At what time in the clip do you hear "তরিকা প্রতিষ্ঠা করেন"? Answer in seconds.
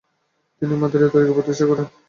1.13-1.85